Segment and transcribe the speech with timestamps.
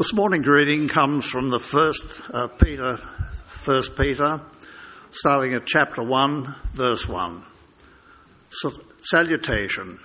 [0.00, 2.96] This morning's reading comes from the first uh, Peter,
[3.44, 4.40] First Peter,
[5.10, 7.44] starting at chapter one, verse one.
[8.48, 8.70] So,
[9.02, 9.98] salutation,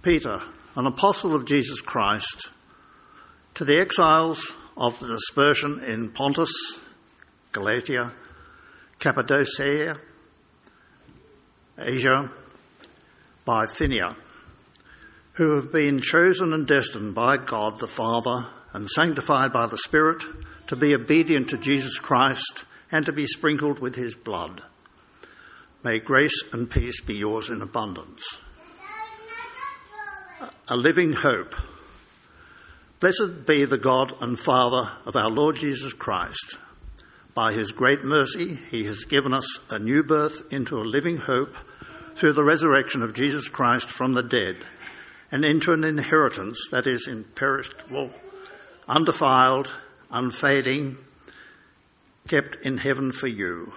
[0.00, 0.40] Peter,
[0.76, 2.48] an apostle of Jesus Christ,
[3.56, 6.78] to the exiles of the dispersion in Pontus,
[7.52, 8.14] Galatia,
[8.98, 10.00] Cappadocia,
[11.78, 12.30] Asia,
[13.44, 14.16] Bithynia,
[15.34, 20.22] who have been chosen and destined by God the Father and sanctified by the Spirit
[20.66, 24.62] to be obedient to Jesus Christ and to be sprinkled with his blood.
[25.82, 28.40] May grace and peace be yours in abundance.
[30.68, 31.54] A living hope.
[33.00, 36.56] Blessed be the God and Father of our Lord Jesus Christ.
[37.34, 41.54] By his great mercy, he has given us a new birth into a living hope
[42.16, 44.64] through the resurrection of Jesus Christ from the dead
[45.32, 48.10] and into an inheritance that is imperishable,
[48.88, 49.72] undefiled,
[50.10, 50.98] unfading,
[52.28, 53.72] kept in heaven for you,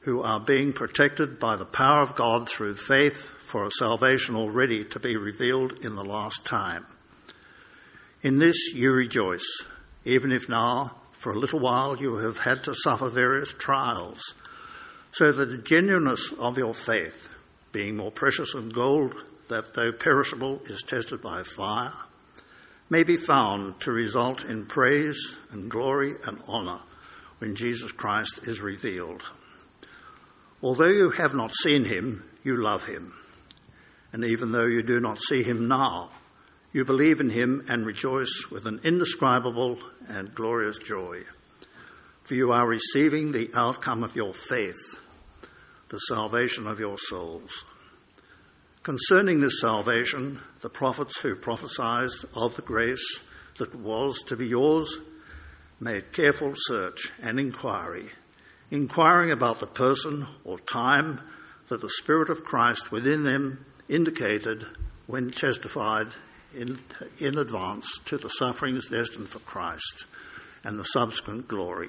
[0.00, 4.84] who are being protected by the power of God through faith for a salvation already
[4.84, 6.86] to be revealed in the last time.
[8.22, 9.62] In this you rejoice,
[10.04, 14.34] even if now, for a little while, you have had to suffer various trials,
[15.12, 17.28] so that the genuineness of your faith,
[17.72, 19.14] being more precious than gold
[19.48, 21.92] that, though perishable, is tested by fire,
[22.88, 26.80] may be found to result in praise and glory and honour
[27.38, 29.22] when Jesus Christ is revealed.
[30.62, 33.14] Although you have not seen him, you love him.
[34.12, 36.10] And even though you do not see him now,
[36.72, 41.22] you believe in him and rejoice with an indescribable and glorious joy.
[42.24, 45.00] For you are receiving the outcome of your faith,
[45.88, 47.50] the salvation of your souls.
[48.86, 53.18] Concerning this salvation, the prophets who prophesied of the grace
[53.58, 54.86] that was to be yours
[55.80, 58.08] made careful search and inquiry,
[58.70, 61.20] inquiring about the person or time
[61.68, 64.64] that the Spirit of Christ within them indicated
[65.08, 66.14] when testified
[66.54, 66.78] in,
[67.18, 70.04] in advance to the sufferings destined for Christ
[70.62, 71.88] and the subsequent glory.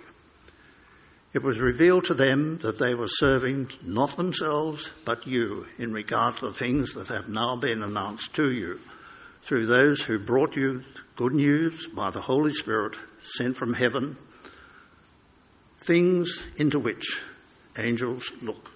[1.37, 6.37] It was revealed to them that they were serving not themselves, but you, in regard
[6.37, 8.79] to the things that have now been announced to you
[9.43, 10.83] through those who brought you
[11.15, 12.95] good news by the Holy Spirit
[13.35, 14.17] sent from heaven,
[15.77, 17.21] things into which
[17.77, 18.71] angels look,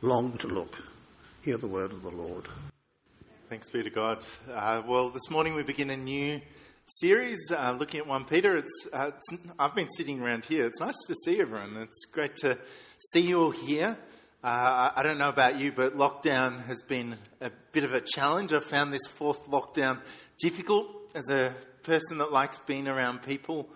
[0.00, 0.78] long to look.
[1.42, 2.46] Hear the word of the Lord.
[3.48, 4.22] Thanks be to God.
[4.48, 6.40] Uh, well, this morning we begin a new
[6.98, 8.56] series uh, looking at 1 Peter.
[8.56, 10.66] It's, uh, it's, I've been sitting around here.
[10.66, 11.76] It's nice to see everyone.
[11.76, 12.58] It's great to
[13.12, 13.96] see you all here.
[14.42, 18.52] Uh, I don't know about you, but lockdown has been a bit of a challenge.
[18.52, 20.00] I've found this fourth lockdown
[20.40, 23.68] difficult as a person that likes being around people.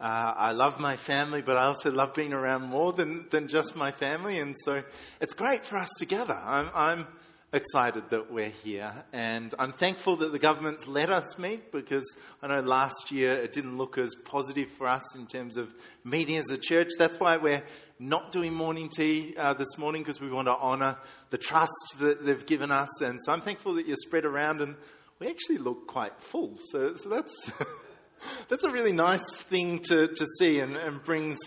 [0.00, 3.74] Uh, I love my family, but I also love being around more than, than just
[3.74, 4.38] my family.
[4.38, 4.84] And so
[5.20, 6.40] it's great for us together.
[6.40, 7.06] I'm, I'm
[7.52, 8.92] excited that we're here.
[9.12, 12.04] And I'm thankful that the government's let us meet because
[12.42, 15.68] I know last year it didn't look as positive for us in terms of
[16.04, 16.88] meeting as a church.
[16.96, 17.64] That's why we're
[17.98, 20.96] not doing morning tea uh, this morning because we want to honour
[21.30, 23.00] the trust that they've given us.
[23.00, 24.76] And so I'm thankful that you're spread around and
[25.18, 26.56] we actually look quite full.
[26.70, 27.52] So, so that's,
[28.48, 31.38] that's a really nice thing to, to see and, and brings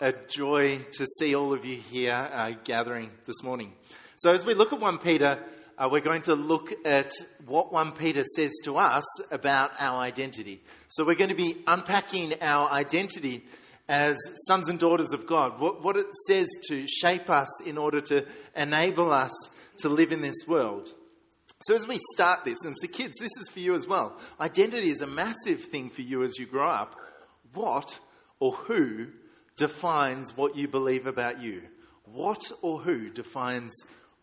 [0.00, 3.72] a joy to see all of you here uh, gathering this morning.
[4.18, 5.44] So, as we look at 1 Peter,
[5.76, 7.12] uh, we're going to look at
[7.44, 10.62] what 1 Peter says to us about our identity.
[10.88, 13.44] So, we're going to be unpacking our identity
[13.90, 14.16] as
[14.46, 18.24] sons and daughters of God, what, what it says to shape us in order to
[18.56, 19.34] enable us
[19.80, 20.94] to live in this world.
[21.64, 24.18] So, as we start this, and so kids, this is for you as well.
[24.40, 26.96] Identity is a massive thing for you as you grow up.
[27.52, 27.98] What
[28.40, 29.08] or who
[29.58, 31.64] defines what you believe about you?
[32.04, 33.74] What or who defines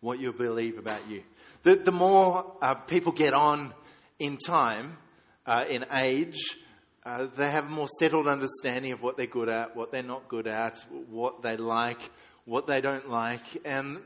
[0.04, 1.24] what you believe about you.
[1.64, 3.74] The, the more uh, people get on
[4.20, 4.98] in time,
[5.46, 6.58] uh, in age,
[7.06, 10.28] uh, they have a more settled understanding of what they're good at, what they're not
[10.28, 10.78] good at,
[11.10, 12.12] what they like,
[12.44, 13.44] what they don't like.
[13.64, 14.02] And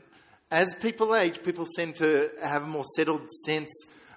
[0.52, 3.70] as people age, people tend to have a more settled sense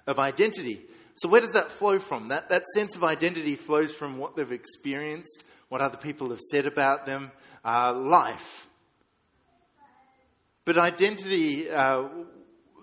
[0.06, 0.82] of identity.
[1.16, 2.28] So, where does that flow from?
[2.28, 6.66] That, that sense of identity flows from what they've experienced, what other people have said
[6.66, 7.32] about them,
[7.64, 8.68] uh, life.
[10.64, 12.04] But identity uh,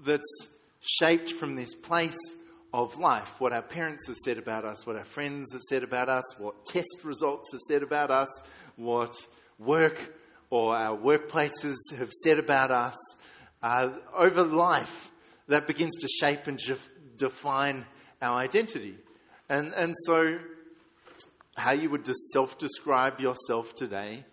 [0.03, 0.47] that's
[0.81, 2.17] shaped from this place
[2.73, 6.09] of life, what our parents have said about us, what our friends have said about
[6.09, 8.27] us, what test results have said about us,
[8.75, 9.15] what
[9.57, 10.13] work
[10.49, 12.95] or our workplaces have said about us,
[13.63, 15.11] uh, over life,
[15.47, 16.59] that begins to shape and
[17.17, 17.85] define
[18.21, 18.95] our identity.
[19.47, 20.37] And, and so
[21.55, 24.25] how you would self describe yourself today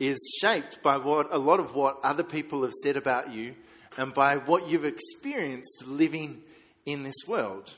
[0.00, 3.54] is shaped by what a lot of what other people have said about you
[3.98, 6.42] and by what you've experienced living
[6.86, 7.74] in this world.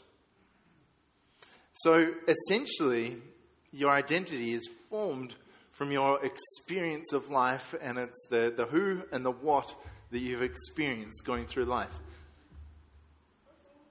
[1.75, 3.17] So essentially,
[3.73, 5.35] your identity is formed
[5.73, 9.75] from your experience of life, and it's the, the who and the what
[10.13, 11.99] that you've experienced going through life.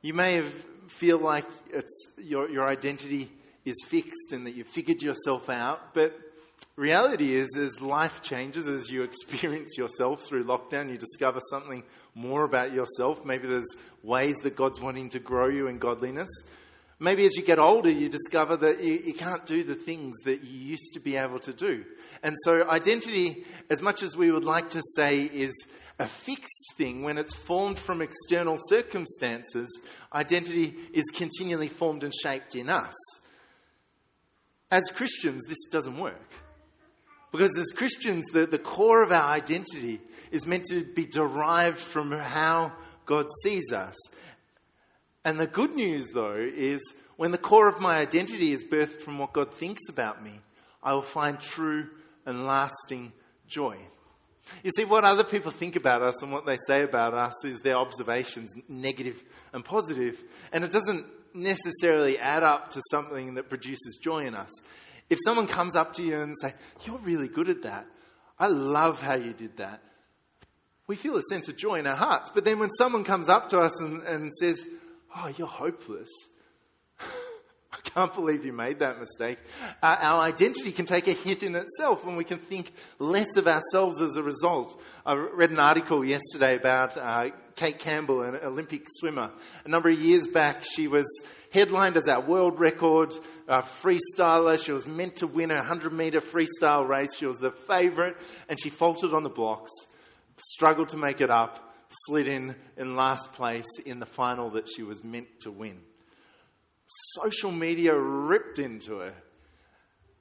[0.01, 0.53] You may have,
[0.87, 3.29] feel like it's, your, your identity
[3.65, 6.17] is fixed and that you've figured yourself out, but
[6.75, 11.83] reality is, as life changes, as you experience yourself through lockdown, you discover something
[12.15, 13.23] more about yourself.
[13.23, 16.29] Maybe there's ways that God's wanting to grow you in godliness.
[16.99, 20.43] Maybe as you get older, you discover that you, you, can't do the things that
[20.43, 21.83] you used to be able to do.
[22.21, 25.51] And so, identity, as much as we would like to say is
[25.97, 29.81] a fixed thing, when it's formed from external circumstances,
[30.13, 32.93] identity is continually formed and shaped in us.
[34.69, 36.29] As Christians, this doesn't work.
[37.31, 40.01] Because as Christians, the, the core of our identity
[40.31, 42.73] is meant to be derived from how
[43.05, 43.95] God sees us.
[45.23, 46.81] And the good news, though, is
[47.15, 50.41] when the core of my identity is birthed from what God thinks about me,
[50.83, 51.87] I will find true
[52.25, 53.13] and lasting
[53.47, 53.77] joy.
[54.63, 57.61] You see, what other people think about us and what they say about us is
[57.61, 59.23] their observations, negative
[59.53, 64.49] and positive, and it doesn't necessarily add up to something that produces joy in us.
[65.11, 66.55] If someone comes up to you and say,
[66.85, 67.85] "You're really good at that.
[68.39, 69.83] I love how you did that,"
[70.87, 72.31] we feel a sense of joy in our hearts.
[72.33, 74.65] But then when someone comes up to us and, and says,
[75.15, 76.09] Oh, you're hopeless.
[77.95, 79.39] Can't believe you made that mistake.
[79.81, 83.47] Uh, our identity can take a hit in itself when we can think less of
[83.47, 84.81] ourselves as a result.
[85.05, 89.31] I read an article yesterday about uh, Cate Campbell, an Olympic swimmer.
[89.65, 91.07] A number of years back, she was
[91.51, 93.13] headlined as our world record
[93.47, 94.63] uh, freestyler.
[94.63, 97.15] She was meant to win a 100 meter freestyle race.
[97.15, 98.15] She was the favourite,
[98.47, 99.71] and she faltered on the blocks,
[100.37, 101.67] struggled to make it up
[102.05, 105.81] slid in in last place in the final that she was meant to win.
[107.15, 109.13] Social media ripped into her.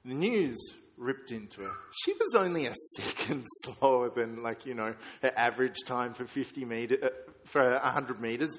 [0.05, 0.57] The news
[0.97, 1.71] ripped into her.
[2.03, 6.65] She was only a second slower than, like, you know, her average time for 50
[6.65, 7.09] meter, uh,
[7.45, 8.57] for 100 meters.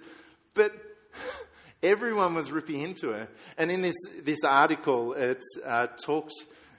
[0.54, 0.72] But
[1.82, 3.28] everyone was ripping into her.
[3.56, 6.34] And in this, this article, it uh, talks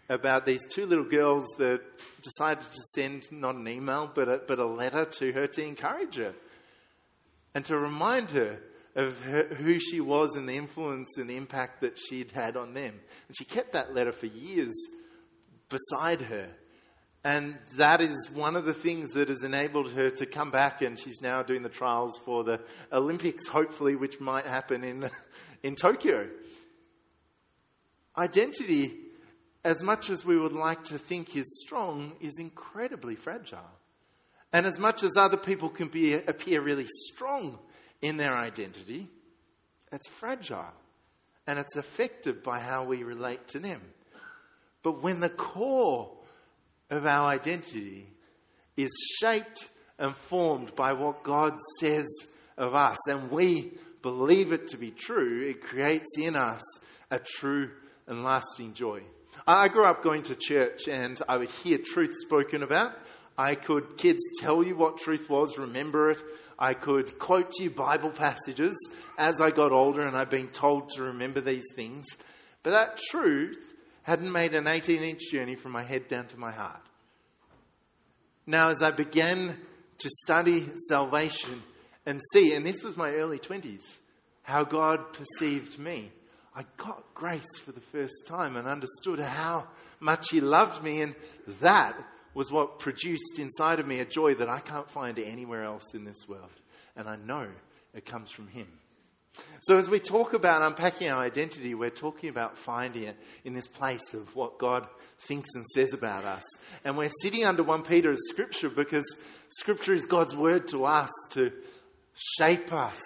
[0.10, 1.82] about these two little girls that
[2.22, 6.18] decided to send not an email, but a, but a letter to her to encourage
[6.18, 6.34] her
[7.56, 8.60] and to remind her
[8.96, 12.74] of her, who she was and the influence and the impact that she'd had on
[12.74, 13.00] them.
[13.28, 14.74] And she kept that letter for years
[15.70, 16.50] beside her.
[17.24, 21.00] And that is one of the things that has enabled her to come back, and
[21.00, 22.60] she's now doing the trials for the
[22.92, 25.10] Olympics, hopefully, which might happen in,
[25.64, 26.28] in Tokyo.
[28.18, 28.92] Identity
[29.64, 33.60] as much as we would like to think is strong, is incredibly fragile.
[34.52, 37.60] And as much as other people can be, appear really strong
[38.04, 39.08] in their identity,
[39.92, 40.74] it's fragile
[41.48, 43.82] and it's affected by how we relate to them.
[44.84, 46.12] But when the core
[46.90, 48.06] of our identity
[48.76, 52.06] is shaped and formed by what God says
[52.58, 53.72] of us, and we
[54.02, 56.62] believe it to be true, it creates in us
[57.10, 57.72] a true
[58.06, 59.02] and lasting joy.
[59.48, 62.94] I grew up going to church and I would hear truth spoken about.
[63.38, 66.22] I could, kids tell you what truth was, remember it.
[66.58, 68.76] I could quote to you Bible passages
[69.18, 72.06] as I got older and I've been told to remember these things.
[72.62, 76.52] But that truth hadn't made an 18 inch journey from my head down to my
[76.52, 76.82] heart.
[78.46, 79.58] Now, as I began
[80.00, 81.64] to study salvation
[82.06, 83.84] and see, and this was my early 20s,
[84.42, 86.12] how God perceived me
[86.56, 89.68] I got grace for the first time and understood how
[90.00, 91.16] much He loved me, and
[91.62, 91.96] that
[92.34, 96.04] was what produced inside of me a joy that I can't find anywhere else in
[96.04, 96.50] this world.
[96.96, 97.48] And I know
[97.94, 98.68] it comes from Him.
[99.62, 103.68] So, as we talk about unpacking our identity, we're talking about finding it in this
[103.68, 104.88] place of what God
[105.22, 106.44] thinks and says about us.
[106.86, 109.06] And we're sitting under 1 Peter as Scripture because
[109.50, 111.52] Scripture is God's word to us to
[112.38, 113.02] shape us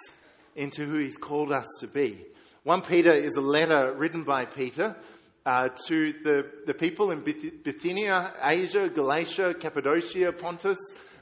[0.54, 2.26] into who He's called us to be.
[2.64, 4.96] 1 Peter is a letter written by Peter
[5.48, 10.76] uh, to the, the people in Bithynia, Asia, Galatia, Cappadocia, Pontus.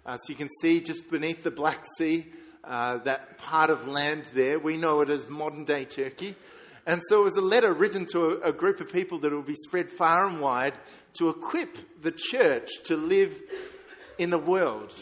[0.04, 2.26] Uh, so you can see just beneath the Black Sea,
[2.64, 4.58] uh, that part of land there.
[4.58, 6.34] We know it as modern day Turkey.
[6.88, 9.42] And so it was a letter written to a, a group of people that will
[9.42, 10.74] be spread far and wide
[11.18, 13.32] to equip the church to live
[14.18, 14.92] in the world.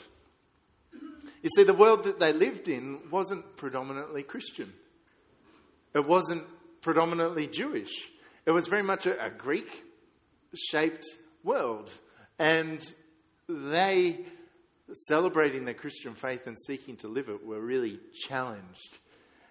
[1.42, 4.70] You see, the world that they lived in wasn't predominantly Christian.
[5.94, 6.44] It wasn't
[6.82, 8.10] predominantly Jewish.
[8.46, 9.84] It was very much a, a Greek
[10.54, 11.06] shaped
[11.42, 11.90] world.
[12.38, 12.84] And
[13.48, 14.20] they,
[15.08, 18.98] celebrating their Christian faith and seeking to live it, were really challenged.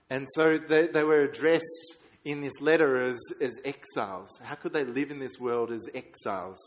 [0.09, 4.29] And so they, they were addressed in this letter as, as exiles.
[4.43, 6.59] How could they live in this world as exiles?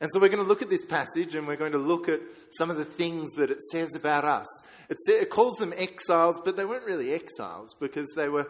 [0.00, 2.20] And so we're going to look at this passage and we're going to look at
[2.52, 4.46] some of the things that it says about us.
[4.88, 8.48] It, it calls them exiles, but they weren't really exiles because they were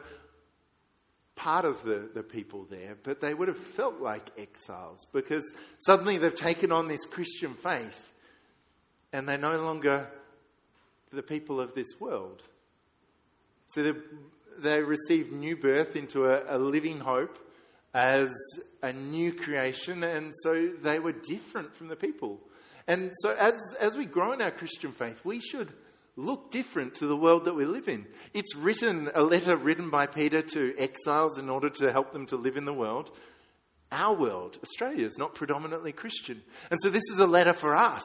[1.39, 5.45] part of the, the people there, but they would have felt like exiles because
[5.79, 8.13] suddenly they've taken on this Christian faith
[9.13, 10.09] and they're no longer
[11.13, 12.43] the people of this world.
[13.69, 13.93] So they,
[14.59, 17.39] they received new birth into a, a living hope
[17.95, 18.31] as
[18.83, 22.41] a new creation, and so they were different from the people.
[22.87, 25.73] And so, as, as we grow in our Christian faith, we should
[26.19, 28.05] look different to the world that we live in.
[28.35, 32.37] It's written, a letter written by Peter to exiles in order to help them to
[32.37, 33.17] live in the world.
[33.93, 36.43] Our world, Australia, is not predominantly Christian.
[36.71, 38.03] And so, this is a letter for us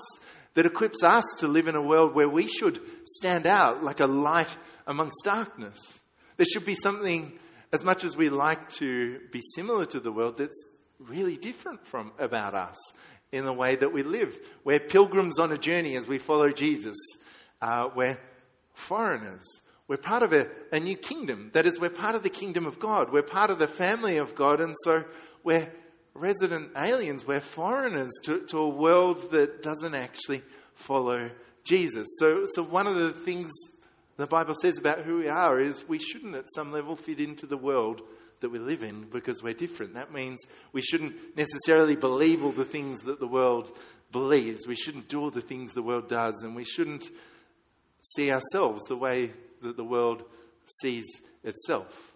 [0.54, 4.06] that equips us to live in a world where we should stand out like a
[4.06, 4.56] light
[4.86, 5.80] amongst darkness.
[6.38, 7.38] There should be something
[7.74, 10.64] as much as we like to be similar to the world, that's
[11.00, 12.78] really different from about us
[13.32, 14.38] in the way that we live.
[14.64, 16.96] We're pilgrims on a journey as we follow Jesus.
[17.64, 18.20] Uh, we're
[18.74, 19.46] foreigners.
[19.88, 21.50] We're part of a, a new kingdom.
[21.54, 23.10] That is, we're part of the kingdom of God.
[23.10, 24.60] We're part of the family of God.
[24.60, 25.06] And so
[25.46, 25.72] we're
[26.14, 27.26] resident aliens.
[27.26, 30.42] We're foreigners to, to a world that doesn't actually
[30.74, 31.30] follow
[31.64, 32.10] Jesus.
[32.20, 33.50] So, so one of the things
[34.18, 37.46] the Bible says about who we are is we shouldn't at some level fit into
[37.46, 38.02] the world
[38.42, 39.94] that we live in because we're different.
[39.94, 40.42] That means
[40.74, 43.72] we shouldn't necessarily believe all the things that the world
[44.12, 44.68] believes.
[44.68, 47.06] We shouldn't do all the things the world does, and we shouldn't
[48.04, 49.32] see ourselves the way
[49.62, 50.24] that the world
[50.82, 51.06] sees
[51.44, 52.14] itself.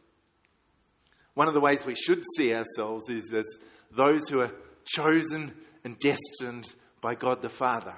[1.33, 3.45] One of the ways we should see ourselves is as
[3.91, 4.51] those who are
[4.85, 5.53] chosen
[5.83, 7.95] and destined by God the Father.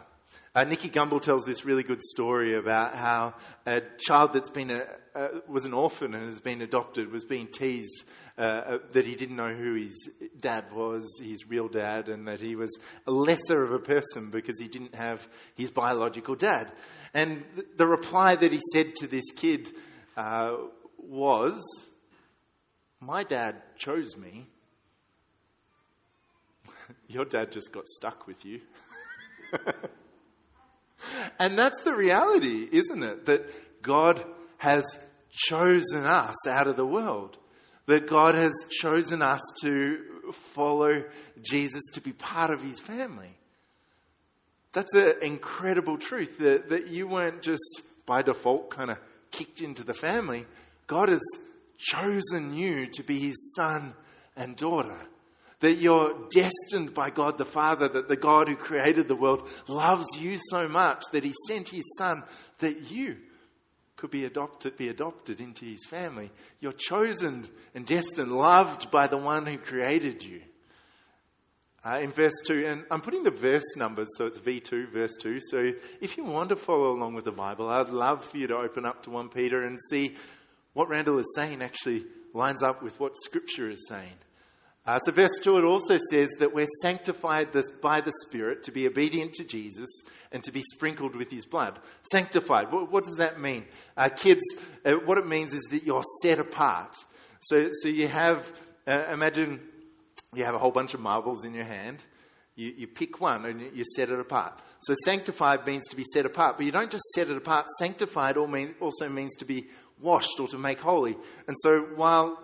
[0.54, 4.84] Uh, Nicky Gumbel tells this really good story about how a child that's been a,
[5.16, 8.04] uh, was an orphan and has been adopted was being teased
[8.40, 12.40] uh, uh, that he didn't know who his dad was, his real dad, and that
[12.40, 12.72] he was
[13.06, 16.72] a lesser of a person because he didn't have his biological dad.
[17.14, 19.70] And th- the reply that he said to this kid
[20.16, 20.54] uh,
[20.98, 21.62] was,
[23.02, 24.48] My dad chose me.
[27.08, 28.62] Your dad just got stuck with you.
[31.38, 33.26] And that's the reality, isn't it?
[33.26, 34.24] That God
[34.58, 34.84] has
[35.32, 37.38] chosen us out of the world.
[37.90, 41.04] That God has chosen us to follow
[41.42, 43.36] Jesus, to be part of his family.
[44.74, 49.00] That's an incredible truth that, that you weren't just by default kind of
[49.32, 50.46] kicked into the family.
[50.86, 51.22] God has
[51.80, 53.96] chosen you to be his son
[54.36, 54.98] and daughter
[55.62, 60.08] that you're destined by God the Father, that the God who created the world loves
[60.18, 62.24] you so much that he sent his son
[62.60, 63.18] that you
[64.00, 66.32] could be adopted, be adopted into his family.
[66.62, 70.42] You're chosen and destined, loved by the one who created you.
[71.86, 75.40] Uh, in verse 2, and I'm putting the verse numbers, so it's V2, verse 2.
[75.50, 78.56] So if you want to follow along with the Bible, I'd love for you to
[78.56, 80.16] open up to 1 Peter and see
[80.74, 84.16] what Randall is saying actually lines up with what Scripture is saying.
[84.90, 88.72] Uh, so, verse 2, it also says that we're sanctified this, by the Spirit to
[88.72, 89.88] be obedient to Jesus
[90.32, 91.78] and to be sprinkled with his blood.
[92.12, 93.66] Sanctified, what, what does that mean?
[93.96, 94.42] Uh, kids,
[94.84, 96.96] uh, what it means is that you're set apart.
[97.42, 98.52] So, so you have,
[98.88, 99.62] uh, imagine
[100.34, 102.04] you have a whole bunch of marbles in your hand.
[102.56, 104.60] You, you pick one and you set it apart.
[104.80, 107.68] So, sanctified means to be set apart, but you don't just set it apart.
[107.78, 109.68] Sanctified also means to be
[110.02, 111.16] washed or to make holy.
[111.48, 112.40] And so, while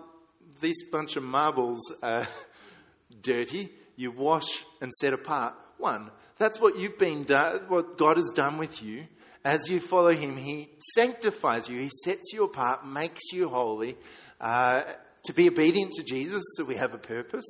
[0.60, 2.26] this bunch of marbles are
[3.22, 6.10] dirty, you wash and set apart one.
[6.38, 9.06] That's what you've been done, what God has done with you.
[9.44, 13.96] As you follow Him, He sanctifies you, He sets you apart, makes you holy.
[14.40, 14.82] Uh,
[15.24, 17.46] to be obedient to Jesus, so we have a purpose.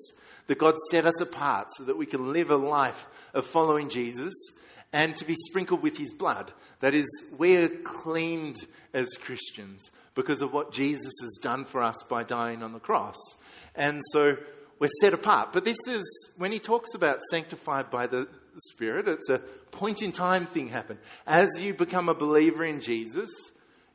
[0.46, 4.32] That God set us apart so that we can live a life of following Jesus
[4.92, 6.52] and to be sprinkled with His blood.
[6.80, 8.56] That is, we're cleaned
[8.92, 13.16] as Christians because of what Jesus has done for us by dying on the cross.
[13.74, 14.36] And so
[14.78, 15.52] we're set apart.
[15.52, 16.02] But this is,
[16.36, 18.26] when he talks about sanctified by the
[18.58, 19.38] Spirit, it's a
[19.70, 20.98] point in time thing happen.
[21.26, 23.30] As you become a believer in Jesus,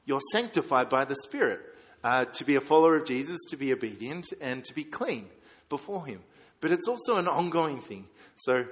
[0.05, 1.61] you're sanctified by the Spirit.
[2.03, 5.27] Uh, to be a follower of Jesus, to be obedient, and to be clean
[5.69, 6.21] before Him.
[6.59, 8.07] But it's also an ongoing thing.
[8.37, 8.65] So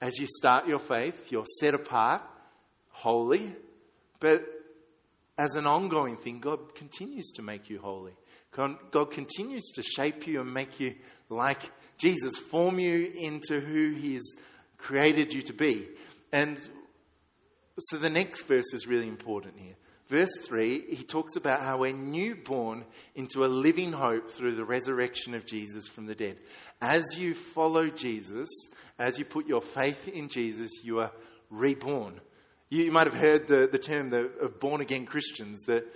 [0.00, 2.22] as you start your faith, you're set apart,
[2.90, 3.54] holy,
[4.20, 4.44] but
[5.38, 8.12] as an ongoing thing, God continues to make you holy
[8.90, 10.94] God, continues to shape you and make you
[11.28, 14.34] like Jesus, form you into who He has
[14.78, 15.86] created you to be.
[16.32, 16.58] And
[17.78, 19.74] so the next verse is really important here.
[20.08, 22.84] Verse 3, he talks about how we're newborn
[23.16, 26.38] into a living hope through the resurrection of Jesus from the dead.
[26.80, 28.48] As you follow Jesus,
[28.98, 31.12] as you put your faith in Jesus, you are
[31.50, 32.20] reborn.
[32.70, 35.86] You, you might have heard the, the term the, of born again Christians, that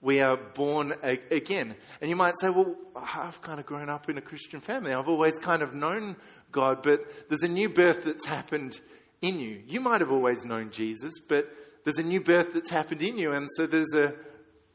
[0.00, 1.74] we are born a, again.
[2.00, 4.92] And you might say, well, I've kind of grown up in a Christian family.
[4.92, 6.16] I've always kind of known
[6.52, 8.80] God, but there's a new birth that's happened
[9.20, 9.62] in you.
[9.66, 11.50] You might have always known Jesus, but
[11.84, 14.14] there's a new birth that's happened in you, and so there's a,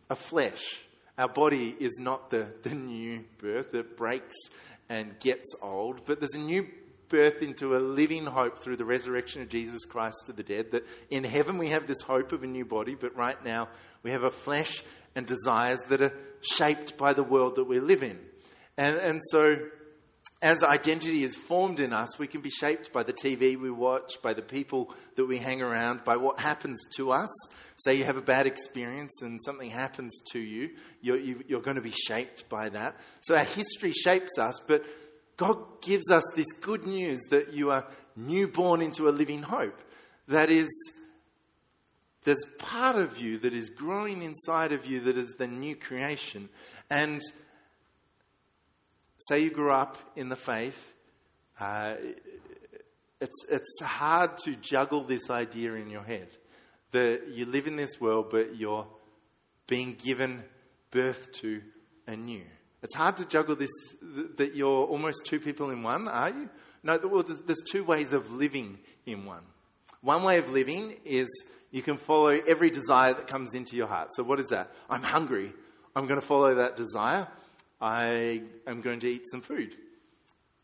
[0.09, 0.81] a flesh.
[1.17, 4.35] Our body is not the, the new birth that breaks
[4.89, 6.67] and gets old, but there's a new
[7.11, 10.71] birth into a living hope through the resurrection of Jesus Christ to the dead.
[10.71, 13.67] That in heaven we have this hope of a new body, but right now
[14.01, 14.81] we have a flesh
[15.13, 18.17] and desires that are shaped by the world that we live in.
[18.77, 19.57] And, and so
[20.41, 24.21] as identity is formed in us, we can be shaped by the TV we watch,
[24.23, 27.29] by the people that we hang around, by what happens to us.
[27.77, 31.75] Say you have a bad experience and something happens to you, you're, you, are going
[31.75, 32.95] to be shaped by that.
[33.21, 34.83] So our history shapes us, but
[35.41, 39.81] God gives us this good news that you are newborn into a living hope.
[40.27, 40.69] That is,
[42.23, 46.47] there's part of you that is growing inside of you that is the new creation.
[46.91, 47.23] And
[49.17, 50.93] say you grew up in the faith,
[51.59, 51.95] uh,
[53.19, 56.27] it's, it's hard to juggle this idea in your head
[56.91, 58.85] that you live in this world, but you're
[59.65, 60.43] being given
[60.91, 61.63] birth to
[62.05, 62.43] anew.
[62.83, 63.69] It's hard to juggle this
[64.37, 66.49] that you're almost two people in one, are you?
[66.83, 69.43] No, well, there's two ways of living in one.
[70.01, 71.27] One way of living is
[71.69, 74.09] you can follow every desire that comes into your heart.
[74.15, 74.71] So, what is that?
[74.89, 75.53] I'm hungry.
[75.95, 77.27] I'm going to follow that desire.
[77.79, 79.75] I am going to eat some food.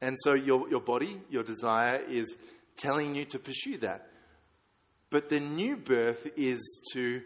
[0.01, 2.35] And so your, your body, your desire is
[2.77, 4.07] telling you to pursue that.
[5.09, 6.59] But the new birth is
[6.93, 7.21] to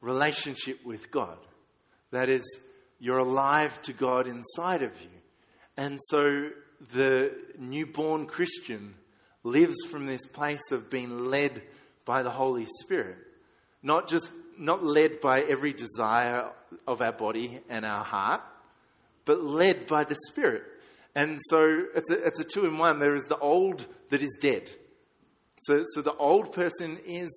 [0.00, 1.38] relationship with God.
[2.10, 2.42] That is,
[2.98, 5.08] you're alive to God inside of you.
[5.76, 6.50] And so
[6.92, 8.94] the newborn Christian
[9.42, 11.62] lives from this place of being led
[12.04, 13.18] by the Holy Spirit.
[13.82, 16.50] Not just not led by every desire
[16.86, 18.40] of our body and our heart,
[19.24, 20.62] but led by the Spirit.
[21.14, 22.98] And so it's a, it's a two in one.
[22.98, 24.70] There is the old that is dead.
[25.60, 27.30] So, so the old person is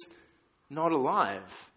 [0.70, 1.69] not alive.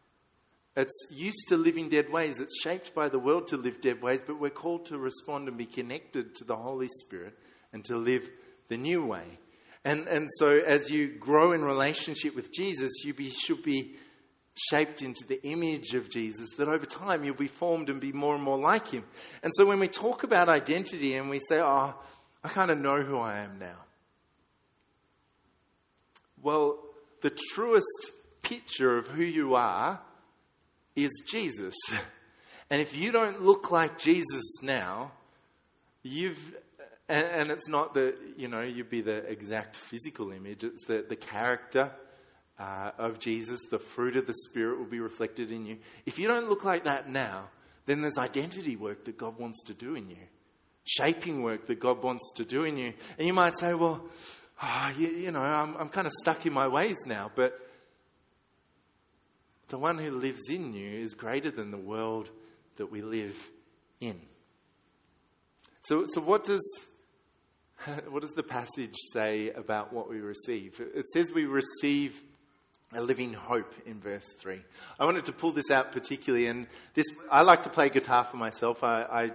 [0.74, 2.40] It's used to living dead ways.
[2.40, 5.58] It's shaped by the world to live dead ways, but we're called to respond and
[5.58, 7.38] be connected to the Holy Spirit
[7.72, 8.28] and to live
[8.68, 9.38] the new way.
[9.85, 13.96] And, and so as you grow in relationship with Jesus, you be, should be
[14.70, 18.35] shaped into the image of Jesus, that over time you'll be formed and be more
[18.35, 19.04] and more like him.
[19.42, 21.94] And so when we talk about identity and we say, oh,
[22.44, 23.76] I kind of know who I am now.
[26.40, 26.78] Well,
[27.20, 28.11] the truest
[28.42, 30.00] picture of who you are
[30.96, 31.74] is Jesus.
[32.70, 35.12] And if you don't look like Jesus now,
[36.02, 36.57] you've
[37.09, 41.05] and, and, it's not that you know you'd be the exact physical image it's the,
[41.07, 41.90] the character
[42.59, 45.78] uh, of Jesus, the fruit of the Spirit will be reflected in you.
[46.07, 47.48] If you don't look like that now,
[47.87, 50.24] then there's identity work that God wants to do in you,
[50.85, 52.92] shaping work that God wants to do in you.
[53.18, 54.05] And you might say, well,
[54.62, 57.59] oh, you, you know, I'm, I'm kind of stuck in my ways now, but
[59.72, 62.28] the one who lives in you is greater than the world
[62.76, 63.35] that we live
[64.02, 64.20] in.
[65.85, 66.62] So, so what does
[68.11, 70.78] what does the passage say about what we receive?
[70.94, 72.20] It says we receive
[72.92, 74.61] a living hope in verse 3.
[75.00, 78.37] I wanted to pull this out particularly, and this I like to play guitar for
[78.37, 78.85] myself.
[78.85, 79.30] I, I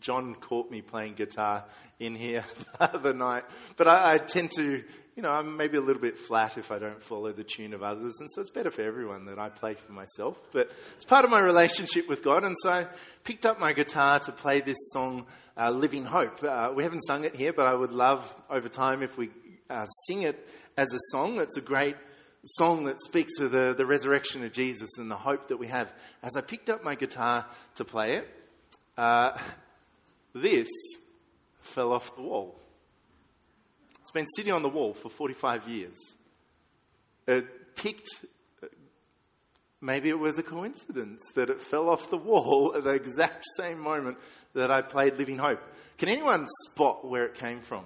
[0.00, 1.64] John caught me playing guitar
[1.98, 2.44] in here
[2.78, 3.44] the other night,
[3.76, 4.82] but I, I, tend to,
[5.16, 7.82] you know, I'm maybe a little bit flat if I don't follow the tune of
[7.82, 10.38] others, and so it's better for everyone that I play for myself.
[10.52, 12.86] But it's part of my relationship with God, and so I
[13.24, 17.24] picked up my guitar to play this song, uh, "Living Hope." Uh, we haven't sung
[17.24, 19.30] it here, but I would love over time if we
[19.68, 21.38] uh, sing it as a song.
[21.38, 21.96] It's a great
[22.44, 25.92] song that speaks of the, the resurrection of Jesus and the hope that we have.
[26.22, 28.28] As I picked up my guitar to play it,
[28.96, 29.38] uh,
[30.34, 30.68] this
[31.60, 32.58] fell off the wall.
[34.00, 35.96] It's been sitting on the wall for 45 years.
[37.26, 38.08] It picked,
[39.80, 43.78] maybe it was a coincidence that it fell off the wall at the exact same
[43.78, 44.18] moment
[44.54, 45.62] that I played Living Hope.
[45.96, 47.84] Can anyone spot where it came from?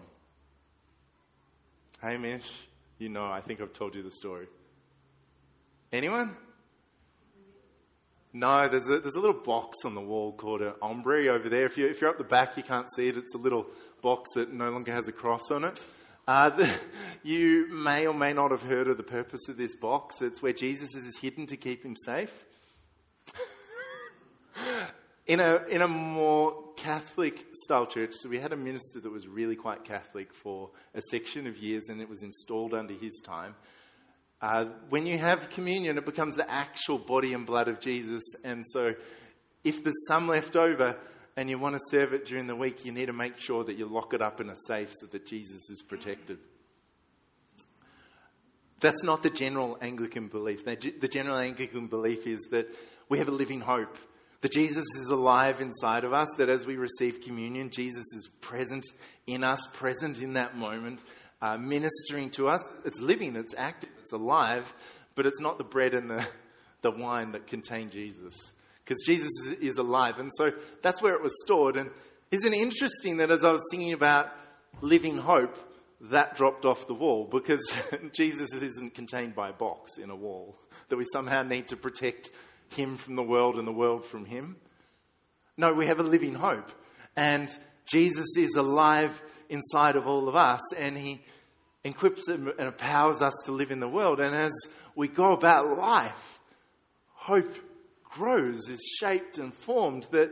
[2.00, 2.50] Hamish?
[2.98, 4.46] You know, I think I've told you the story.
[5.92, 6.36] Anyone?
[8.36, 11.66] No, there's a, there's a little box on the wall called an aumbry over there.
[11.66, 13.16] If, you, if you're up the back, you can't see it.
[13.16, 13.68] It's a little
[14.02, 15.86] box that no longer has a cross on it.
[16.26, 16.68] Uh, the,
[17.22, 20.20] you may or may not have heard of the purpose of this box.
[20.20, 22.44] It's where Jesus is hidden to keep him safe.
[25.28, 29.28] in, a, in a more Catholic style church, so we had a minister that was
[29.28, 33.54] really quite Catholic for a section of years and it was installed under his time.
[34.44, 38.22] Uh, when you have communion, it becomes the actual body and blood of Jesus.
[38.44, 38.92] And so,
[39.64, 40.98] if there's some left over
[41.34, 43.78] and you want to serve it during the week, you need to make sure that
[43.78, 46.36] you lock it up in a safe so that Jesus is protected.
[48.80, 50.66] That's not the general Anglican belief.
[50.66, 52.68] The general Anglican belief is that
[53.08, 53.96] we have a living hope,
[54.42, 58.84] that Jesus is alive inside of us, that as we receive communion, Jesus is present
[59.26, 61.00] in us, present in that moment,
[61.44, 62.62] uh, ministering to us.
[62.86, 64.72] It's living, it's active, it's alive,
[65.14, 66.26] but it's not the bread and the,
[66.80, 68.34] the wine that contain Jesus.
[68.82, 70.18] Because Jesus is, is alive.
[70.18, 71.76] And so that's where it was stored.
[71.76, 71.90] And
[72.30, 74.30] isn't it interesting that as I was thinking about
[74.80, 75.58] living hope,
[76.00, 77.62] that dropped off the wall because
[78.14, 80.56] Jesus isn't contained by a box in a wall,
[80.88, 82.30] that we somehow need to protect
[82.68, 84.56] him from the world and the world from him.
[85.58, 86.72] No, we have a living hope.
[87.16, 87.50] And
[87.84, 89.22] Jesus is alive
[89.54, 91.22] inside of all of us, and He
[91.84, 94.20] equips and empowers us to live in the world.
[94.20, 94.52] And as
[94.94, 96.40] we go about life,
[97.12, 97.54] hope
[98.04, 100.06] grows, is shaped and formed.
[100.10, 100.30] That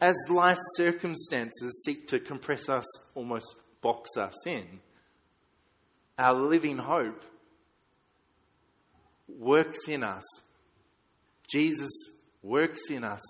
[0.00, 2.84] as life's circumstances seek to compress us,
[3.14, 4.80] almost box us in,
[6.18, 7.24] our living hope
[9.28, 10.24] works in us.
[11.50, 11.90] Jesus
[12.42, 13.20] works in us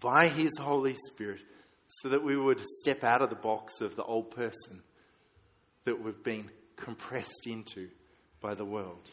[0.00, 1.40] by his Holy Spirit
[1.88, 4.82] so that we would step out of the box of the old person
[5.84, 7.88] that we've been compressed into
[8.40, 9.08] by the world.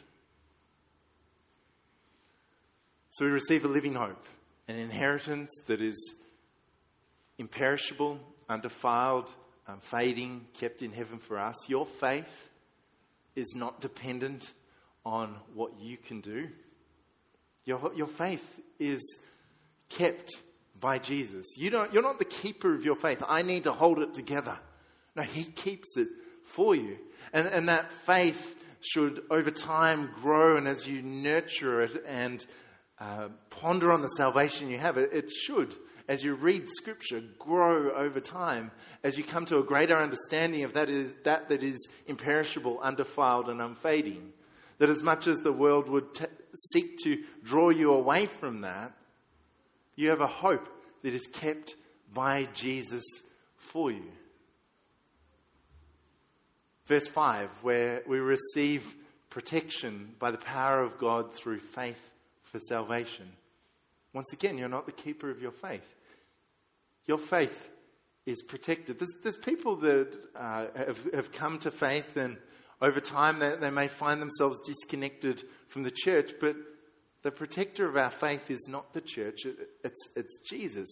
[3.11, 4.25] So we receive a living hope,
[4.67, 5.95] an inheritance that is
[7.37, 9.29] imperishable, undefiled,
[9.67, 11.55] um, unfading, kept in heaven for us.
[11.69, 12.49] Your faith
[13.35, 14.51] is not dependent
[15.05, 16.49] on what you can do.
[17.65, 19.17] Your, your faith is
[19.89, 20.31] kept
[20.85, 21.57] by Jesus.
[21.57, 23.23] You don't, you're not the keeper of your faith.
[23.27, 24.55] I need to hold it together.
[25.15, 26.07] No, He keeps it
[26.43, 26.99] for you.
[27.33, 32.45] And, and that faith should over time grow, and as you nurture it and
[32.99, 35.75] uh, ponder on the salvation you have, it, it should,
[36.07, 38.69] as you read Scripture, grow over time
[39.03, 43.49] as you come to a greater understanding of that is, that, that is imperishable, undefiled,
[43.49, 44.33] and unfading.
[44.77, 46.25] That as much as the world would t-
[46.73, 48.93] seek to draw you away from that,
[49.95, 50.69] you have a hope
[51.05, 51.75] that is kept
[52.11, 53.03] by Jesus
[53.57, 54.11] for you.
[56.87, 58.95] Verse 5, where we receive
[59.29, 62.01] protection by the power of God through faith
[62.45, 63.31] for salvation.
[64.13, 65.85] Once again, you're not the keeper of your faith.
[67.05, 67.69] Your faith
[68.25, 68.97] is protected.
[68.97, 72.35] There's, there's people that uh, have, have come to faith, and
[72.81, 76.55] over time they, they may find themselves disconnected from the church, but
[77.25, 79.47] the protector of our faith is not the church,
[79.83, 80.87] it's, it's Jesus.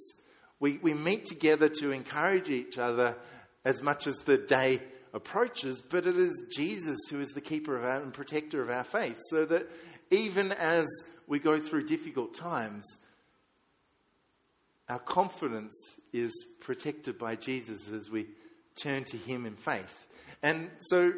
[0.60, 3.16] We, we meet together to encourage each other
[3.64, 4.82] as much as the day
[5.14, 8.84] approaches, but it is Jesus who is the keeper of our, and protector of our
[8.84, 9.70] faith, so that
[10.10, 10.88] even as
[11.28, 12.84] we go through difficult times,
[14.90, 15.76] our confidence
[16.14, 18.26] is protected by Jesus as we
[18.76, 20.08] turn to Him in faith.
[20.42, 21.14] And so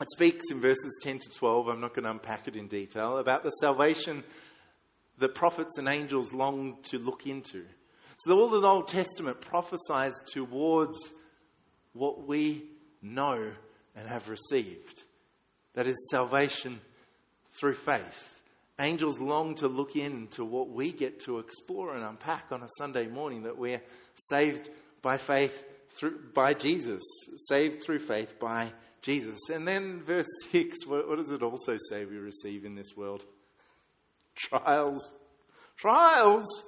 [0.00, 3.18] it speaks in verses 10 to 12, I'm not going to unpack it in detail,
[3.18, 4.24] about the salvation
[5.18, 7.64] that prophets and angels long to look into.
[8.18, 10.98] So all the Old Testament prophesies towards
[11.92, 12.64] what we
[13.02, 13.52] know
[13.94, 15.04] and have received.
[15.74, 16.80] That is salvation
[17.52, 18.40] through faith.
[18.78, 23.06] Angels long to look into what we get to explore and unpack on a Sunday
[23.06, 23.82] morning that we're
[24.16, 24.68] saved
[25.00, 27.02] by faith through, by Jesus,
[27.48, 28.72] saved through faith by
[29.06, 29.38] Jesus.
[29.54, 33.24] And then verse 6, what, what does it also say we receive in this world?
[34.34, 35.12] Trials.
[35.76, 36.64] Trials.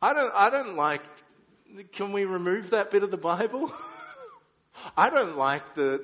[0.00, 1.02] I don't, I don't like,
[1.92, 3.70] can we remove that bit of the Bible?
[4.96, 6.02] I don't like the,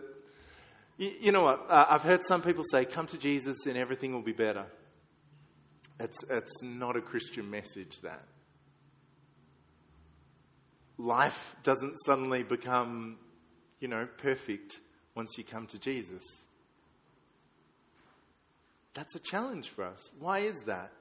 [0.98, 1.64] you, you know what?
[1.70, 4.66] Uh, I've heard some people say, come to Jesus and everything will be better.
[5.98, 8.22] It's, it's not a Christian message, that.
[10.98, 13.16] Life doesn't suddenly become,
[13.80, 14.80] you know, perfect
[15.18, 16.22] once you come to Jesus.
[18.94, 20.12] That's a challenge for us.
[20.20, 20.92] Why is that?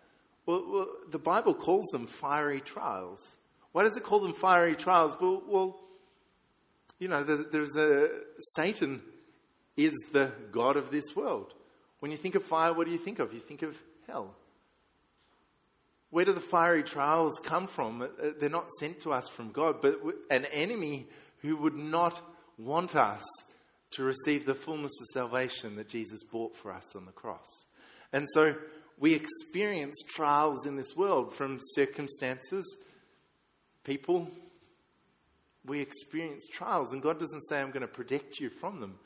[0.48, 3.36] Well, well, the Bible calls them fiery trials.
[3.74, 5.16] Why does it call them fiery trials?
[5.22, 5.80] Well, well
[6.98, 8.10] you know, there's a
[8.56, 9.04] Satan
[9.76, 11.54] is the god of this world.
[12.00, 13.36] When you think of fire, what do you think of?
[13.36, 14.34] You think of hell.
[16.10, 18.02] Where do the fiery trials come from?
[18.02, 18.08] Uh,
[18.40, 20.02] they're not sent to us from God, but
[20.32, 21.06] an enemy
[21.44, 22.20] who would not
[22.58, 23.24] want us
[23.92, 27.66] to receive the fullness of salvation that Jesus bought for us on the cross.
[28.14, 28.56] And so
[29.00, 32.78] we experience trials in this world from circumstances,
[33.84, 34.30] people.
[35.66, 39.00] We experience trials, and God doesn't say, I'm going to protect you from them.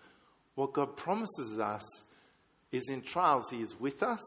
[0.55, 1.83] What God promises us
[2.71, 4.21] is in trials, He is with us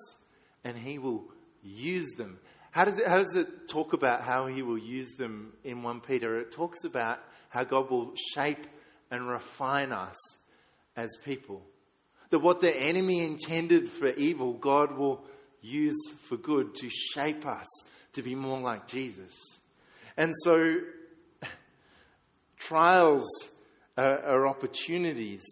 [0.64, 1.24] and He will
[1.62, 2.38] use them.
[2.70, 6.00] How does, it, how does it talk about how He will use them in 1
[6.00, 6.38] Peter?
[6.38, 8.66] It talks about how God will shape
[9.10, 10.16] and refine us
[10.96, 11.62] as people.
[12.30, 15.24] That what the enemy intended for evil, God will
[15.60, 15.96] use
[16.28, 17.66] for good to shape us
[18.12, 19.32] to be more like Jesus.
[20.16, 20.80] And so,
[22.58, 23.26] trials
[23.96, 25.42] are, are opportunities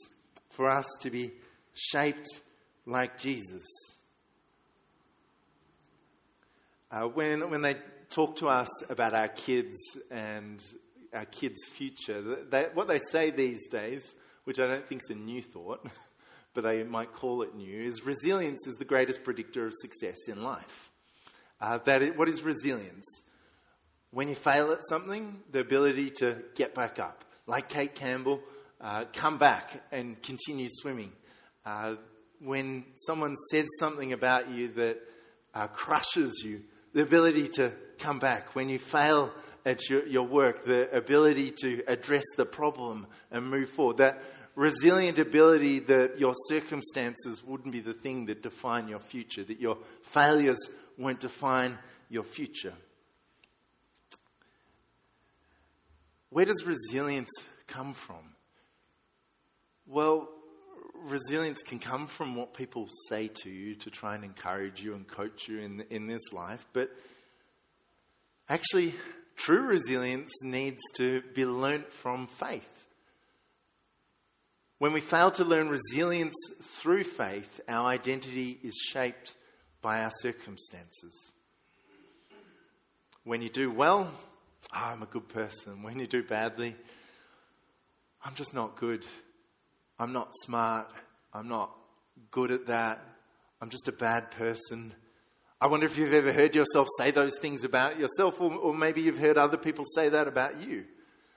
[0.51, 1.33] for us to be
[1.75, 2.41] shaped
[2.87, 3.65] like Jesus.
[6.91, 7.77] Uh, when, when they
[8.11, 9.77] talk to us about our kids
[10.11, 10.63] and
[11.15, 15.19] our kids' future, they, what they say these days, which I don't think is a
[15.19, 15.87] new thought,
[16.55, 20.43] but I might call it new, is resilience is the greatest predictor of success in
[20.43, 20.91] life.
[21.61, 23.07] Uh, That what is resilience?
[24.11, 27.25] When you fail at something, the ability to get back up.
[27.47, 28.41] Like Cate Campbell,
[28.81, 31.13] uh, come back and continue swimming.
[31.65, 31.95] Uh,
[32.41, 34.99] when someone says something about you that
[35.55, 38.55] uh, crushes you, the ability to come back.
[38.55, 39.33] When you fail
[39.65, 43.99] at your, your work, the ability to address the problem and move forward.
[43.99, 44.23] That
[44.55, 49.79] resilient ability that your circumstances wouldn't be the thing that define your future, that your
[50.03, 50.59] failures
[50.99, 52.75] won't define your future.
[56.31, 57.31] Where does resilience
[57.67, 58.35] come from?
[59.87, 60.29] Well,
[60.95, 65.07] resilience can come from what people say to you to try and encourage you and
[65.07, 66.91] coach you in, in this life, but
[68.49, 68.95] actually,
[69.37, 72.69] true resilience needs to be learnt from faith.
[74.79, 79.35] When we fail to learn resilience through faith, our identity is shaped
[79.81, 81.31] by our circumstances.
[83.25, 84.11] When you do well,
[84.75, 85.85] oh, I'm a good person.
[85.85, 86.75] When you do badly,
[88.25, 89.07] I'm just not good.
[89.99, 90.89] I'm not smart.
[91.33, 91.71] I'm not
[92.33, 93.01] good at that.
[93.61, 94.93] I'm just a bad person.
[95.63, 99.01] I wonder if you've ever heard yourself say those things about yourself, or, or maybe
[99.01, 100.87] you've heard other people say that about you.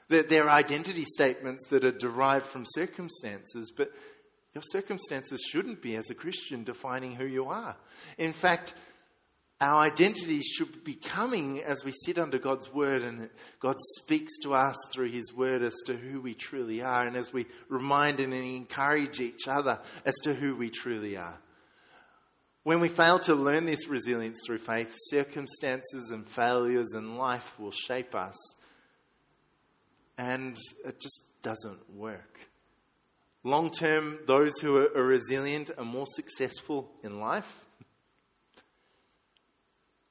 [0.10, 3.92] That they're identity statements that are derived from circumstances, but
[4.56, 7.78] your circumstances shouldn't be, as a Christian, defining who you are.
[8.18, 8.74] In fact,
[9.62, 14.56] our identity should be coming as we sit under God's word and God speaks to
[14.56, 18.34] us through his word as to who we truly are, and as we remind and
[18.34, 21.38] encourage each other as to who we truly are.
[22.66, 27.72] When we fail to learn this resilience through faith, circumstances and failures in life will
[27.72, 28.36] shape us,
[30.18, 32.40] and it just doesn't work.
[33.46, 37.66] Long term, those who are resilient are more successful in life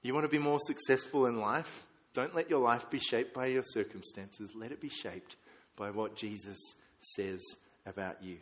[0.05, 1.87] you want to be more successful in life?
[2.13, 4.51] Don't let your life be shaped by your circumstances.
[4.55, 5.37] Let it be shaped
[5.77, 6.59] by what Jesus
[7.01, 7.41] says
[7.87, 8.37] about you.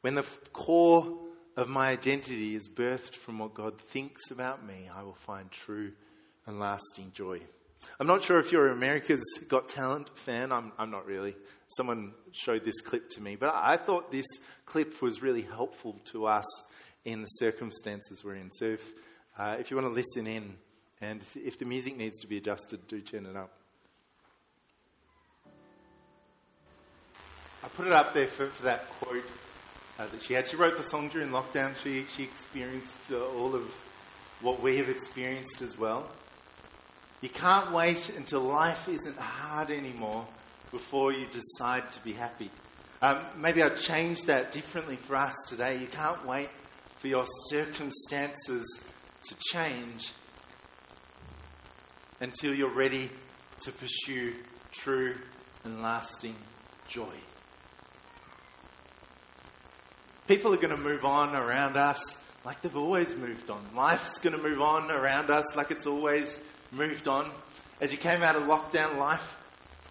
[0.00, 1.18] When the core
[1.56, 5.92] of my identity is birthed from what God thinks about me, I will find true
[6.46, 7.40] and lasting joy.
[7.98, 10.52] I'm not sure if you're America's Got Talent fan.
[10.52, 11.34] I'm, I'm not really.
[11.76, 14.26] Someone showed this clip to me, but I thought this
[14.66, 16.46] clip was really helpful to us
[17.04, 18.52] in the circumstances we're in.
[18.52, 18.92] So if,
[19.36, 20.56] uh, if you want to listen in,
[21.00, 23.50] and if the music needs to be adjusted, do turn it up.
[27.64, 29.24] I put it up there for, for that quote
[29.98, 30.46] uh, that she had.
[30.46, 31.76] She wrote the song during lockdown.
[31.76, 33.62] She, she experienced uh, all of
[34.40, 36.08] what we have experienced as well.
[37.20, 40.26] You can't wait until life isn't hard anymore
[40.70, 42.50] before you decide to be happy.
[43.02, 45.78] Um, maybe I'll change that differently for us today.
[45.78, 46.48] You can't wait
[46.96, 48.80] for your circumstances
[49.24, 50.12] to change
[52.20, 53.10] until you're ready
[53.60, 54.34] to pursue
[54.72, 55.16] true
[55.64, 56.36] and lasting
[56.88, 57.14] joy.
[60.28, 61.98] People are going to move on around us
[62.44, 63.64] like they've always moved on.
[63.74, 66.38] Life's going to move on around us like it's always
[66.70, 67.30] moved on.
[67.80, 69.38] As you came out of lockdown, life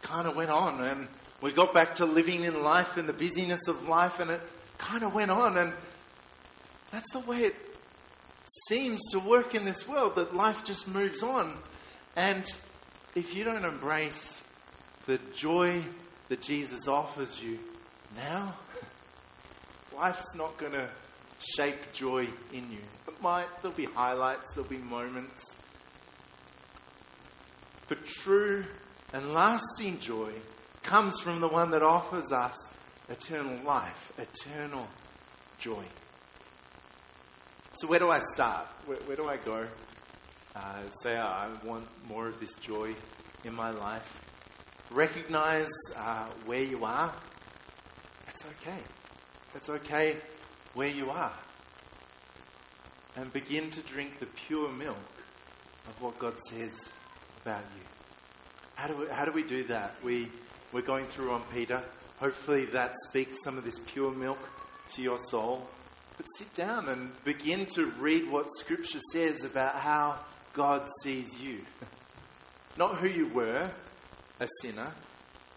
[0.04, 1.08] kind of went on, and
[1.42, 4.42] we got back to living in life and the busyness of life, and it
[4.78, 5.58] kind of went on.
[5.58, 5.74] And
[6.92, 7.56] that's the way it
[8.70, 11.58] seems to work in this world, that life just moves on.
[12.16, 12.46] And
[13.16, 14.44] if you don't embrace
[15.08, 15.82] the joy
[16.30, 17.58] that Jesus offers you
[18.16, 18.54] now,
[19.98, 20.90] life's not going to
[21.56, 22.80] shape joy in you.
[23.08, 25.42] It might, there'll be highlights, there'll be moments.
[27.88, 28.66] But true
[29.14, 30.32] and lasting joy
[30.84, 32.56] comes from the one that offers us
[33.10, 34.88] eternal life, eternal
[35.60, 35.84] joy.
[37.76, 38.68] So, where do I start?
[38.86, 39.66] Where, where do I go?
[40.56, 42.94] Uh, say, I want more of this joy
[43.44, 44.24] in my life.
[44.92, 47.14] Recognize uh, where you are.
[48.28, 48.80] It's okay.
[49.58, 50.18] It's okay
[50.76, 51.34] where you are.
[53.16, 54.96] And begin to drink the pure milk
[55.88, 56.90] of what God says
[57.42, 57.82] about you.
[58.76, 59.96] How do we, how do, we do that?
[60.04, 60.30] We,
[60.72, 61.82] we're going through 1 Peter.
[62.20, 64.38] Hopefully, that speaks some of this pure milk
[64.94, 65.68] to your soul.
[66.18, 70.20] But sit down and begin to read what Scripture says about how
[70.54, 71.62] God sees you.
[72.78, 73.72] Not who you were,
[74.40, 74.92] a sinner,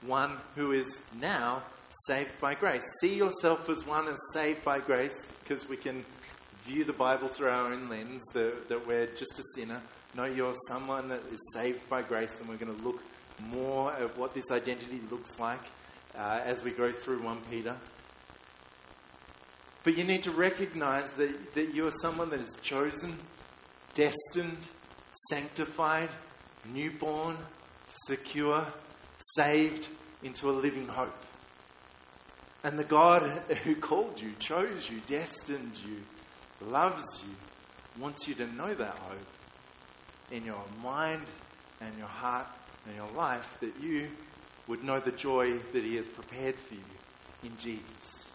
[0.01, 1.65] one who is now
[2.07, 2.83] saved by grace.
[3.01, 6.05] See yourself as one as saved by grace, because we can
[6.65, 9.81] view the Bible through our own lens that, that we're just a sinner.
[10.15, 13.03] No, you're someone that is saved by grace, and we're going to look
[13.49, 15.63] more at what this identity looks like
[16.17, 17.77] uh, as we go through 1 Peter.
[19.83, 23.17] But you need to recognize that, that you are someone that is chosen,
[23.95, 24.59] destined,
[25.31, 26.11] sanctified,
[26.73, 27.37] newborn,
[28.07, 28.67] secure,
[29.37, 29.89] saved
[30.23, 31.15] into a living hope.
[32.63, 33.23] And the God
[33.65, 36.03] who called you, chose you, destined you,
[36.67, 39.19] loves you, wants you to know that hope
[40.31, 41.25] in your mind
[41.81, 42.47] and your heart
[42.87, 44.09] and your life that you
[44.69, 46.81] would know the joy that He has prepared for you
[47.43, 48.31] in Jesus.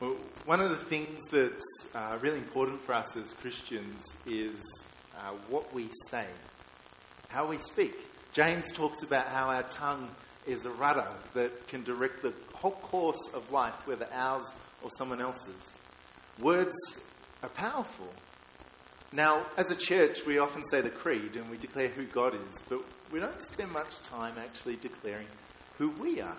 [0.00, 4.60] Well, one of the things that's uh, really important for us as Christians is
[5.16, 6.26] uh, what we say,
[7.28, 7.94] how we speak.
[8.32, 10.08] James talks about how our tongue
[10.46, 14.50] is a rudder that can direct the whole course of life, whether ours
[14.82, 15.76] or someone else's.
[16.40, 16.74] Words
[17.42, 18.08] are powerful.
[19.12, 22.62] Now, as a church, we often say the creed and we declare who God is,
[22.68, 25.26] but we don't spend much time actually declaring
[25.76, 26.36] who we are.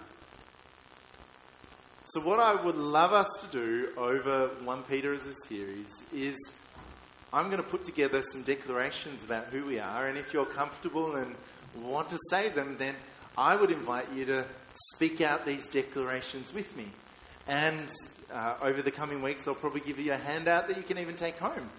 [2.05, 6.35] So, what I would love us to do over 1 Peter as a series is
[7.31, 11.15] I'm going to put together some declarations about who we are, and if you're comfortable
[11.15, 11.35] and
[11.81, 12.95] want to say them, then
[13.37, 14.45] I would invite you to
[14.93, 16.85] speak out these declarations with me.
[17.47, 17.89] And
[18.31, 21.15] uh, over the coming weeks, I'll probably give you a handout that you can even
[21.15, 21.69] take home.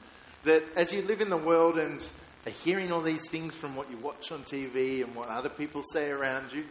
[0.42, 2.04] That as you live in the world and
[2.46, 5.82] are hearing all these things from what you watch on TV and what other people
[5.92, 6.64] say around you,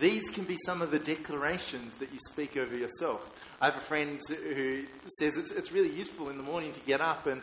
[0.00, 3.28] these can be some of the declarations that you speak over yourself.
[3.60, 4.84] I have a friend who
[5.18, 7.42] says it's, it's really useful in the morning to get up and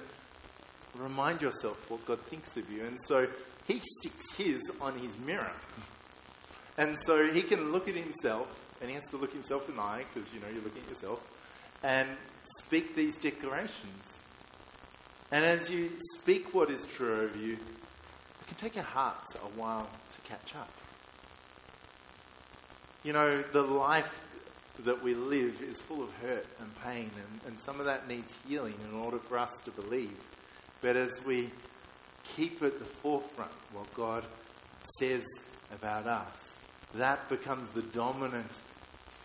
[0.96, 2.86] remind yourself what God thinks of you.
[2.86, 3.28] And so
[3.66, 5.52] he sticks his on his mirror.
[6.78, 8.48] And so he can look at himself,
[8.82, 10.90] and he has to look himself in the eye, because, you know, you're looking at
[10.90, 11.22] yourself,
[11.84, 12.10] and
[12.60, 14.18] speak these declarations.
[15.32, 19.60] And as you speak what is true of you, it can take our hearts a
[19.60, 20.70] while to catch up.
[23.04, 24.24] You know, the life
[24.84, 28.36] that we live is full of hurt and pain, and, and some of that needs
[28.48, 30.18] healing in order for us to believe.
[30.82, 31.50] But as we
[32.36, 34.26] keep at the forefront what God
[35.00, 35.24] says
[35.72, 36.55] about us,
[36.98, 38.52] that becomes the dominant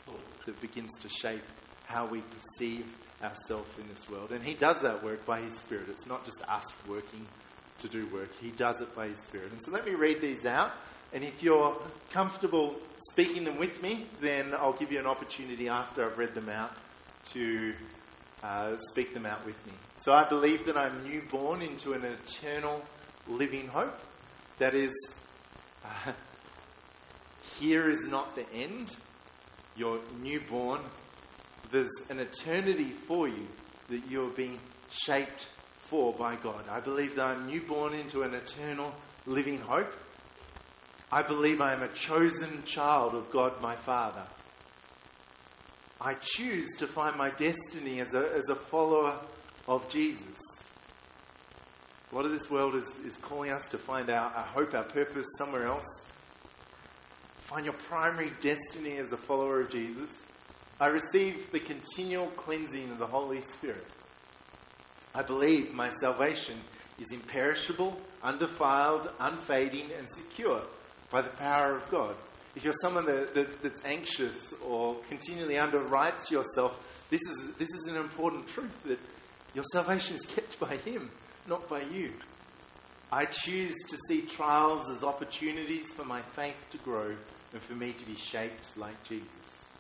[0.05, 1.43] thought that begins to shape
[1.87, 2.87] how we perceive
[3.23, 4.31] ourselves in this world.
[4.33, 5.89] And He does that work by His Spirit.
[5.89, 7.27] It's not just us working
[7.79, 9.53] to do work, He does it by His Spirit.
[9.53, 10.73] And so let me read these out.
[11.13, 11.77] And if you're
[12.13, 12.77] comfortable
[13.11, 16.73] speaking them with me, then I'll give you an opportunity after I've read them out
[17.33, 17.75] to
[18.43, 19.73] uh, speak them out with me.
[19.99, 22.83] So I believe that I'm newborn into an eternal
[23.29, 23.99] living hope.
[24.59, 24.93] That is,
[25.85, 26.13] uh,
[27.61, 28.97] here is not the end.
[29.77, 30.81] You're newborn.
[31.71, 33.47] There's an eternity for you
[33.91, 34.59] that you're being
[34.91, 36.65] shaped for by God.
[36.71, 38.95] I believe that I'm newborn into an eternal
[39.27, 39.93] living hope.
[41.13, 44.25] I believe I am a chosen child of God my Father.
[46.01, 49.19] I choose to find my destiny as a, as a follower
[49.69, 50.39] of Jesus.
[52.11, 54.85] A lot of this world is, is calling us to find our, our hope, our
[54.85, 56.10] purpose somewhere else.
[57.51, 60.23] Find your primary destiny as a follower of Jesus.
[60.79, 63.85] I receive the continual cleansing of the Holy Spirit.
[65.17, 66.55] I believe my salvation
[67.01, 70.63] is imperishable, undefiled, unfading, and secure
[71.11, 72.15] by the power of God.
[72.55, 77.87] If you're someone that, that, that's anxious or continually underwrites yourself, this is, this is
[77.91, 79.01] an important truth that
[79.55, 81.11] your salvation is kept by Him,
[81.49, 82.13] not by you.
[83.11, 87.17] I choose to see trials as opportunities for my faith to grow
[87.53, 89.40] and for me to be shaped like Jesus.